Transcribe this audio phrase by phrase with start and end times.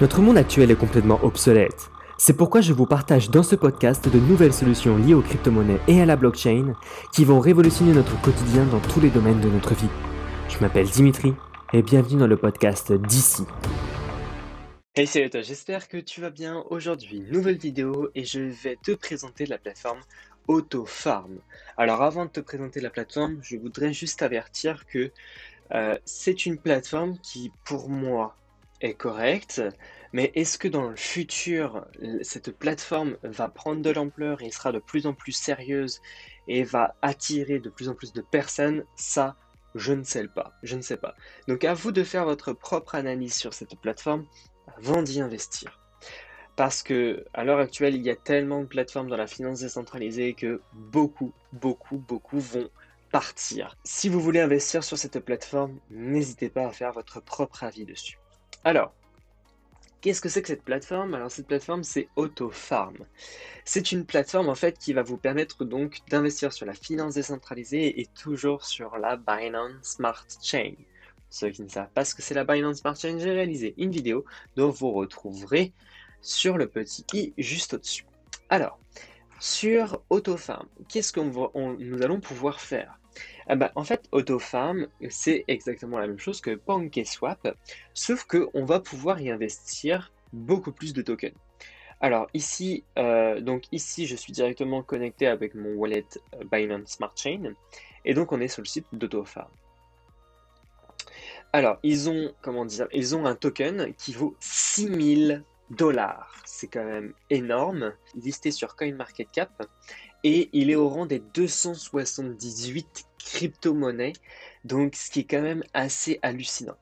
[0.00, 1.88] Notre monde actuel est complètement obsolète.
[2.18, 6.02] C'est pourquoi je vous partage dans ce podcast de nouvelles solutions liées aux crypto-monnaies et
[6.02, 6.74] à la blockchain
[7.12, 9.88] qui vont révolutionner notre quotidien dans tous les domaines de notre vie.
[10.48, 11.32] Je m'appelle Dimitri
[11.72, 13.44] et bienvenue dans le podcast d'ici.
[14.96, 16.64] Hey salut toi, j'espère que tu vas bien.
[16.70, 20.00] Aujourd'hui, nouvelle vidéo et je vais te présenter la plateforme
[20.48, 21.38] AutoFarm.
[21.76, 25.12] Alors avant de te présenter la plateforme, je voudrais juste avertir que
[25.72, 28.34] euh, c'est une plateforme qui pour moi
[28.84, 29.62] est correcte,
[30.12, 31.86] mais est-ce que dans le futur,
[32.22, 36.00] cette plateforme va prendre de l'ampleur et sera de plus en plus sérieuse
[36.46, 38.84] et va attirer de plus en plus de personnes?
[38.94, 39.36] Ça,
[39.74, 40.52] je ne sais pas.
[40.62, 41.14] Je ne sais pas.
[41.48, 44.26] Donc à vous de faire votre propre analyse sur cette plateforme
[44.76, 45.80] avant d'y investir.
[46.56, 50.34] Parce que à l'heure actuelle, il y a tellement de plateformes dans la finance décentralisée
[50.34, 52.68] que beaucoup, beaucoup, beaucoup vont
[53.10, 53.76] partir.
[53.84, 58.18] Si vous voulez investir sur cette plateforme, n'hésitez pas à faire votre propre avis dessus.
[58.66, 58.94] Alors,
[60.00, 61.14] qu'est-ce que c'est que cette plateforme?
[61.14, 62.96] Alors cette plateforme c'est AutoFarm.
[63.66, 68.00] C'est une plateforme en fait qui va vous permettre donc d'investir sur la finance décentralisée
[68.00, 70.72] et toujours sur la Binance Smart Chain.
[71.28, 73.90] Ceux qui ne savent pas ce que c'est la Binance Smart Chain, j'ai réalisé une
[73.90, 74.24] vidéo
[74.56, 75.72] dont vous retrouverez
[76.22, 78.06] sur le petit i juste au-dessus.
[78.48, 78.78] Alors,
[79.40, 82.98] sur AutoFarm, qu'est-ce que nous allons pouvoir faire?
[83.46, 87.56] Ah bah, en fait, AutoFarm, c'est exactement la même chose que PancakeSwap,
[87.92, 91.34] sauf qu'on va pouvoir y investir beaucoup plus de tokens.
[92.00, 96.04] Alors ici, euh, donc ici, je suis directement connecté avec mon wallet
[96.34, 97.54] euh, Binance Smart Chain,
[98.04, 99.48] et donc on est sur le site d'AutoFarm.
[101.52, 106.34] Alors, ils ont, comment dire, ils ont un token qui vaut 6000 dollars.
[106.44, 109.50] C'est quand même énorme, listé sur CoinMarketCap
[110.24, 114.14] et il est au rang des 278 crypto-monnaies,
[114.64, 116.76] donc ce qui est quand même assez hallucinant.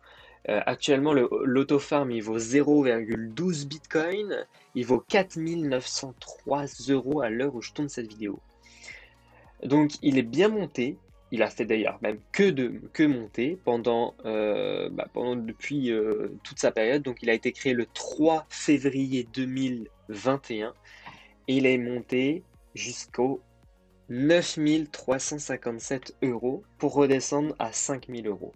[0.48, 7.72] Euh, actuellement, l'autofarm, il vaut 0,12 bitcoin, il vaut 4903 euros à l'heure où je
[7.72, 8.40] tourne cette vidéo.
[9.64, 10.97] Donc il est bien monté,
[11.31, 16.28] il a fait d'ailleurs même que, de, que monter pendant, euh, bah, pendant depuis euh,
[16.42, 17.02] toute sa période.
[17.02, 20.75] Donc il a été créé le 3 février 2021
[21.48, 22.42] et il est monté
[22.75, 23.43] jusqu'au
[24.09, 28.53] 9357 euros pour redescendre à 5000 euros.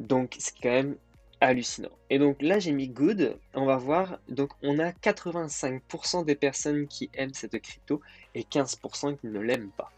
[0.00, 0.96] Donc c'est quand même
[1.40, 1.96] hallucinant.
[2.10, 6.86] Et donc là j'ai mis good, on va voir, donc on a 85% des personnes
[6.86, 8.00] qui aiment cette crypto
[8.34, 9.90] et 15% qui ne l'aiment pas.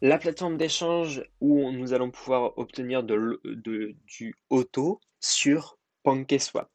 [0.00, 3.40] La plateforme d'échange où nous allons pouvoir obtenir de,
[4.06, 6.68] du auto sur PancakeSwap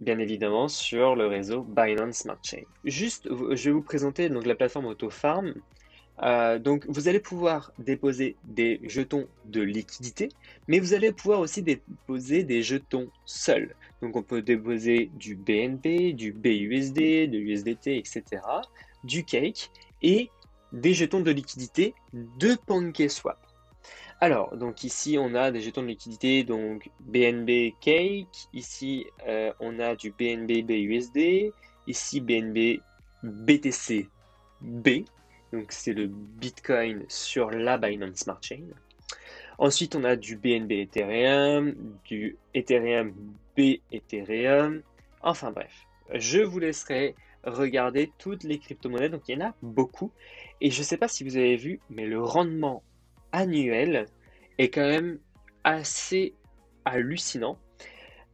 [0.00, 2.62] bien évidemment sur le réseau Binance Smart Chain.
[2.84, 5.54] Juste, je vais vous présenter donc la plateforme AutoFarm.
[6.22, 10.30] Euh, donc, vous allez pouvoir déposer des jetons de liquidité,
[10.66, 13.74] mais vous allez pouvoir aussi déposer des jetons seuls.
[14.02, 18.22] Donc, on peut déposer du BNB, du BUSD, de USDT, etc.,
[19.04, 19.70] du Cake
[20.02, 20.30] et
[20.72, 23.38] des jetons de liquidité de PancakeSwap.
[24.20, 28.48] Alors, donc ici, on a des jetons de liquidité, donc BNB Cake.
[28.52, 31.52] Ici, euh, on a du BNB BUSD.
[31.86, 32.80] Ici, BNB
[33.22, 34.08] BTC
[34.60, 34.88] B.
[35.52, 38.64] Donc, c'est le Bitcoin sur la Binance Smart Chain.
[39.58, 41.74] Ensuite, on a du BNB Ethereum,
[42.04, 43.12] du Ethereum
[43.56, 44.82] B Ethereum.
[45.22, 47.14] Enfin bref, je vous laisserai
[47.44, 49.10] regarder toutes les crypto-monnaies.
[49.10, 50.10] Donc, il y en a beaucoup.
[50.60, 52.82] Et je ne sais pas si vous avez vu, mais le rendement
[53.32, 54.06] annuel
[54.58, 55.18] est quand même
[55.64, 56.34] assez
[56.84, 57.58] hallucinant.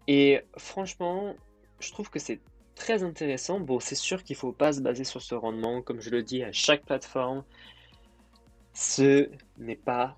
[0.06, 1.34] Et franchement,
[1.80, 2.40] je trouve que c'est
[2.74, 3.60] très intéressant.
[3.60, 6.22] Bon, c'est sûr qu'il ne faut pas se baser sur ce rendement, comme je le
[6.22, 7.44] dis à chaque plateforme.
[8.72, 10.16] Ce n'est pas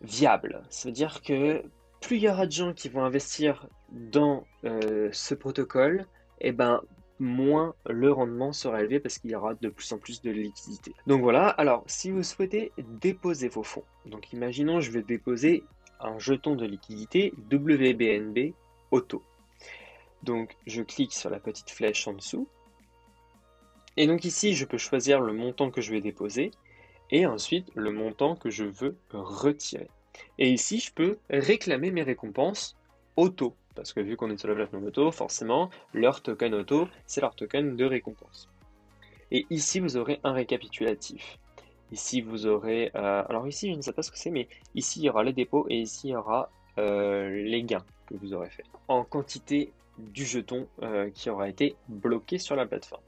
[0.00, 0.62] viable.
[0.70, 1.62] Ça veut dire que
[2.00, 6.06] plus il y aura de gens qui vont investir dans euh, ce protocole,
[6.40, 6.82] et eh ben
[7.18, 10.94] moins le rendement sera élevé parce qu'il y aura de plus en plus de liquidité.
[11.06, 15.64] Donc voilà, alors si vous souhaitez déposer vos fonds, donc imaginons je vais déposer
[16.00, 18.54] un jeton de liquidité WBNB
[18.90, 19.22] Auto.
[20.22, 22.48] Donc je clique sur la petite flèche en dessous.
[23.96, 26.52] Et donc ici, je peux choisir le montant que je vais déposer
[27.10, 29.88] et ensuite le montant que je veux retirer.
[30.38, 32.76] Et ici, je peux réclamer mes récompenses
[33.16, 33.56] auto.
[33.78, 37.36] Parce que vu qu'on est sur la plateforme auto, forcément, leur token auto, c'est leur
[37.36, 38.48] token de récompense.
[39.30, 41.38] Et ici, vous aurez un récapitulatif.
[41.92, 42.90] Ici, vous aurez...
[42.96, 45.22] Euh, alors ici, je ne sais pas ce que c'est, mais ici, il y aura
[45.22, 49.04] les dépôts et ici, il y aura euh, les gains que vous aurez fait en
[49.04, 53.02] quantité du jeton euh, qui aura été bloqué sur la plateforme.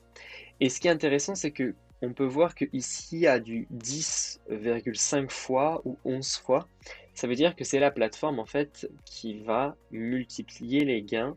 [0.61, 3.38] Et ce qui est intéressant, c'est que on peut voir que ici, il y a
[3.38, 6.69] du 10,5 fois ou 11 fois.
[7.14, 11.37] Ça veut dire que c'est la plateforme en fait qui va multiplier les gains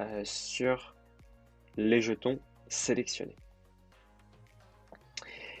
[0.00, 0.94] euh, sur
[1.76, 2.38] les jetons
[2.68, 3.36] sélectionnés.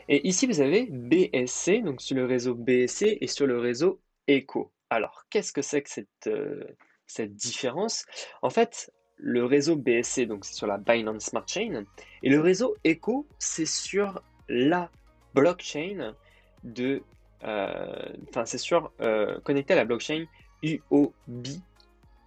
[0.08, 4.70] Et ici, vous avez BSC, donc sur le réseau BSC et sur le réseau ECHO.
[4.90, 6.64] Alors, qu'est-ce que c'est que cette, euh,
[7.06, 8.04] cette différence?
[8.42, 11.84] En fait, le réseau BSC, donc c'est sur la Binance Smart Chain,
[12.22, 14.90] et le réseau ECHO, c'est sur la
[15.34, 16.14] blockchain
[16.62, 17.02] de.
[17.44, 20.24] Euh, enfin, c'est sur euh, connecté à la blockchain
[20.62, 21.46] UOB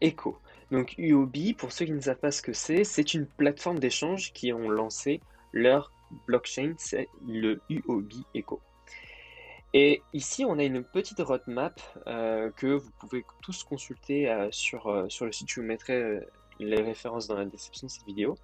[0.01, 0.37] Echo.
[0.69, 4.33] Donc UOB, pour ceux qui ne savent pas ce que c'est, c'est une plateforme d'échange
[4.33, 5.21] qui ont lancé
[5.53, 5.91] leur
[6.27, 8.59] blockchain, c'est le UOB Echo.
[9.73, 15.25] Et ici, on a une petite roadmap euh, que vous pouvez tous consulter sur, sur
[15.25, 15.49] le site.
[15.49, 16.21] Je vous mettrai
[16.59, 18.37] les références dans la description de cette vidéo.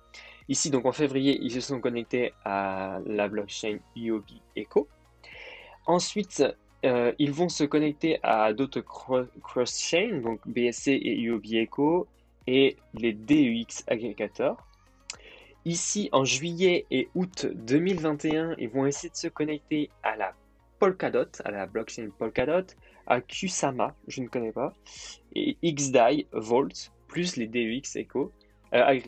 [0.50, 4.26] Ici, donc en février, ils se sont connectés à la blockchain UOB
[4.56, 4.88] Echo.
[5.86, 6.44] Ensuite,
[6.84, 12.08] ils vont se connecter à d'autres cross-chains, donc BSC et UOB Echo,
[12.46, 14.58] et les DEX aggregators.
[15.66, 20.34] Ici, en juillet et août 2021, ils vont essayer de se connecter à la
[20.78, 22.68] Polkadot, à la blockchain Polkadot,
[23.08, 24.74] à Kusama, je ne connais pas,
[25.36, 28.32] et XDAI, Vault, plus les DEX Echo,
[28.74, 29.00] euh,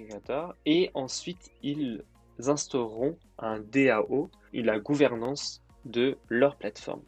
[0.68, 2.04] et ensuite ils
[2.38, 7.02] instaureront un DAO, et la gouvernance de leur plateforme.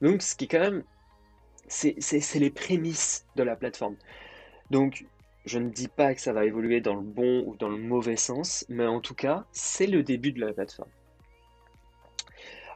[0.00, 0.84] Donc, ce qui est quand même,
[1.66, 3.96] c'est les prémices de la plateforme.
[4.70, 5.04] Donc,
[5.46, 8.16] je ne dis pas que ça va évoluer dans le bon ou dans le mauvais
[8.16, 10.90] sens, mais en tout cas, c'est le début de la plateforme.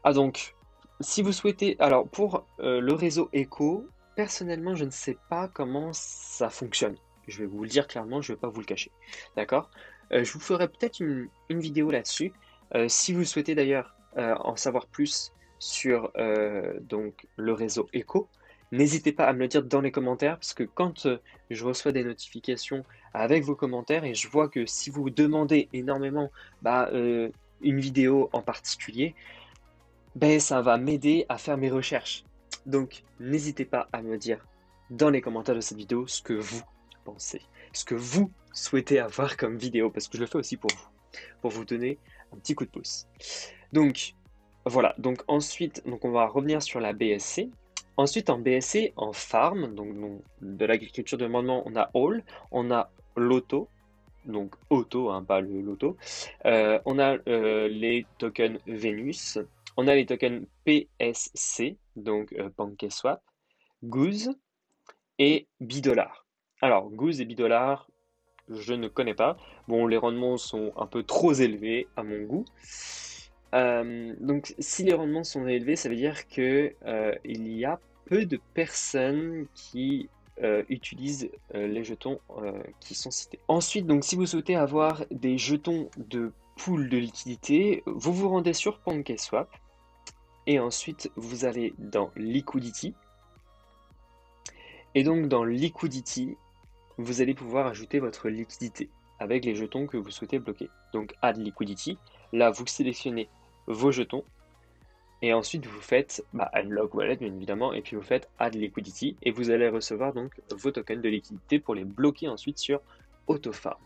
[0.03, 0.57] Ah donc,
[1.01, 1.77] si vous souhaitez...
[1.79, 3.87] Alors, pour euh, le réseau Echo,
[4.17, 6.97] personnellement, je ne sais pas comment ça fonctionne.
[7.31, 8.91] Je vais vous le dire clairement, je ne vais pas vous le cacher.
[9.37, 9.71] D'accord?
[10.13, 12.33] Euh, Je vous ferai peut-être une, vidéo là-dessus.
[12.75, 16.11] Euh, si vous souhaitez d'ailleurs en savoir plus sur
[16.81, 18.29] donc, le réseau Echo,
[18.73, 21.19] N'hésitez pas à me le dire dans les commentaires parce que quand euh,
[21.51, 26.31] je reçois des notifications avec vos commentaires et je vois que si vous demandez énormément
[26.63, 27.31] bah, euh,
[27.63, 29.17] une vidéo en particulier,
[30.15, 32.23] ben, ça va m'aider à faire mes recherches.
[32.65, 34.47] Donc n'hésitez pas à me dire
[34.91, 36.63] dans les commentaires de cette vidéo ce que vous
[37.05, 37.43] pensez,
[37.73, 40.89] ce que vous souhaitez avoir comme vidéo parce que je le fais aussi pour vous,
[41.41, 41.99] pour vous donner
[42.33, 43.07] un petit coup de pouce.
[43.73, 44.15] Donc
[44.65, 47.51] voilà, donc ensuite on va revenir sur la BSC.
[47.97, 52.91] Ensuite, en BSC, en farm, donc, de l'agriculture de demandement, on a all, on a
[53.15, 53.69] l'auto,
[54.25, 55.97] donc auto, hein, pas le loto.
[56.47, 59.39] Euh, on a euh, les tokens Venus,
[59.77, 62.49] on a les tokens PSC, donc euh,
[63.83, 64.31] Goose
[65.19, 66.20] et Bidollar.
[66.63, 67.89] Alors, Goose et Bidollar,
[68.49, 69.37] je ne connais pas.
[69.69, 72.45] Bon, les rendements sont un peu trop élevés à mon goût.
[73.53, 76.75] donc, si les rendements sont élevés, ça veut dire que
[77.25, 80.09] il y a peu de personnes qui
[80.43, 83.39] euh, utilisent euh, les jetons euh, qui sont cités.
[83.47, 88.55] Ensuite, donc, si vous souhaitez avoir des jetons de pool de liquidité, vous vous rendez
[88.55, 89.51] sur PancakeSwap
[90.47, 92.95] et ensuite vous allez dans Liquidity.
[94.95, 96.37] Et donc dans Liquidity,
[97.03, 98.89] vous allez pouvoir ajouter votre liquidité
[99.19, 100.71] avec les jetons que vous souhaitez bloquer.
[100.93, 101.99] Donc Add Liquidity,
[102.33, 103.29] là vous sélectionnez
[103.67, 104.25] vos jetons
[105.23, 109.17] et ensuite, vous faites bah, Unlock Wallet, bien évidemment, et puis vous faites Add Liquidity,
[109.23, 112.81] et vous allez recevoir donc vos tokens de liquidité pour les bloquer ensuite sur
[113.27, 113.77] AutoFarm.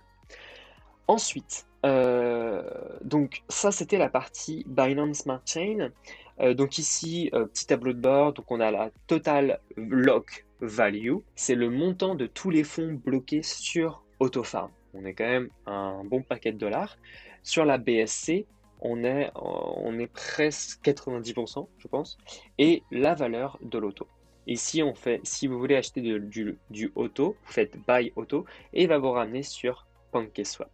[1.08, 2.62] Ensuite, euh,
[3.02, 5.90] donc ça c'était la partie Binance Smart Chain.
[6.40, 11.16] Euh, donc ici, euh, petit tableau de bord, donc on a la Total Lock Value,
[11.34, 14.70] c'est le montant de tous les fonds bloqués sur AutoFarm.
[14.94, 16.96] On est quand même un bon paquet de dollars.
[17.42, 18.46] Sur la BSC,
[18.80, 22.18] on est, on est presque 90%, je pense,
[22.58, 24.06] et la valeur de l'auto.
[24.46, 28.82] Ici, on fait, si vous voulez acheter du, du, auto, vous faites buy auto et
[28.82, 30.70] il va vous ramener sur PancakeSwap.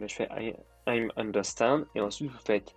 [0.00, 0.28] je fais
[0.88, 2.74] I'm understand et ensuite vous faites,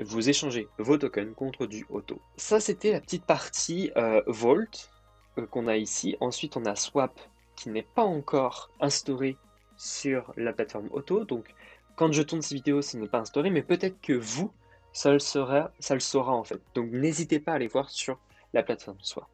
[0.00, 2.20] vous échangez vos tokens contre du auto.
[2.36, 4.95] Ça, c'était la petite partie euh, Vault euh,
[5.42, 6.16] qu'on a ici.
[6.20, 7.18] Ensuite, on a Swap
[7.56, 9.36] qui n'est pas encore instauré
[9.76, 11.24] sur la plateforme auto.
[11.24, 11.54] Donc,
[11.96, 14.52] quand je tourne ces vidéos, ce n'est pas instauré, mais peut-être que vous,
[14.92, 16.60] ça le, sera, ça le saura en fait.
[16.74, 18.18] Donc n'hésitez pas à aller voir sur
[18.52, 19.28] la plateforme soit.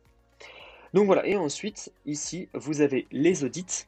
[0.94, 3.86] Donc voilà, et ensuite, ici, vous avez les audits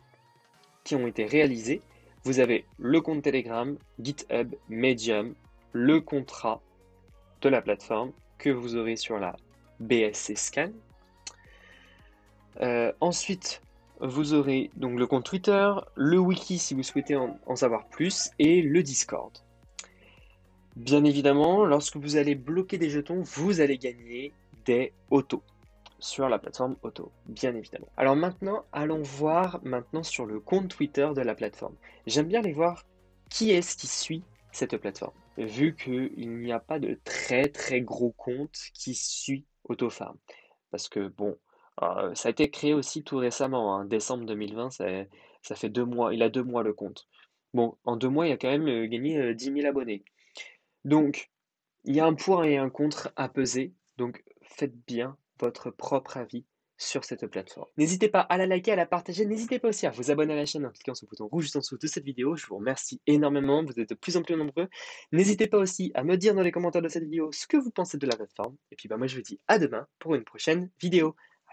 [0.84, 1.82] qui ont été réalisés.
[2.24, 5.34] Vous avez le compte Telegram, GitHub, Medium,
[5.72, 6.60] le contrat
[7.42, 9.36] de la plateforme que vous aurez sur la
[9.80, 10.70] BSC Scan.
[12.60, 13.62] Euh, ensuite,
[14.00, 18.62] vous aurez donc le compte Twitter, le wiki si vous souhaitez en, savoir plus, et
[18.62, 19.32] le Discord.
[20.76, 24.32] Bien évidemment, lorsque vous allez bloquer des jetons, vous allez gagner
[24.64, 25.42] des autos.
[26.00, 27.88] sur la plateforme auto, bien évidemment.
[27.96, 31.74] Alors maintenant, allons voir maintenant sur le compte Twitter de la plateforme.
[32.06, 32.84] J'aime bien aller voir
[33.30, 38.12] qui est-ce qui suit cette plateforme, vu qu'il n'y a pas de très très gros
[38.16, 40.16] compte qui suit AutoFarm.
[40.70, 41.38] Parce que bon,
[41.82, 43.84] euh, ça a été créé aussi tout récemment, en hein.
[43.84, 44.86] décembre 2020, ça,
[45.42, 47.08] ça, fait deux mois, il a deux mois le compte.
[47.52, 50.04] Bon, en deux mois, il a quand même euh, gagné 10 euh, 000 abonnés.
[50.84, 51.30] Donc,
[51.84, 56.16] il y a un pour et un contre à peser, donc faites bien votre propre
[56.16, 56.44] avis
[56.76, 57.68] sur cette plateforme.
[57.76, 60.36] N'hésitez pas à la liker, à la partager, n'hésitez pas aussi à vous abonner à
[60.36, 62.36] la chaîne en cliquant sur le bouton rouge juste en dessous de cette vidéo.
[62.36, 64.68] Je vous remercie énormément, vous êtes de plus en plus nombreux.
[65.12, 67.70] N'hésitez pas aussi à me dire dans les commentaires de cette vidéo ce que vous
[67.70, 68.56] pensez de la plateforme.
[68.72, 71.14] Et puis bah, moi je vous dis à demain pour une prochaine vidéo.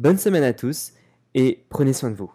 [0.00, 0.92] Bonne semaine à tous
[1.34, 2.32] et prenez soin de vous.